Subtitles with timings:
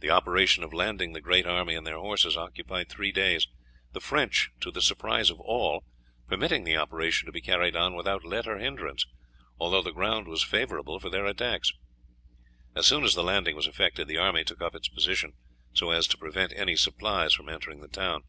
[0.00, 3.46] The operation of landing the great army and their horses occupied three days,
[3.92, 5.84] the French, to the surprise of all,
[6.26, 9.04] permitting the operation to be carried on without let or hindrance,
[9.58, 11.70] although the ground was favourable for their attacks,
[12.74, 15.34] As soon as the landing was effected the army took up its position
[15.74, 18.22] so as to prevent any supplies from entering the town.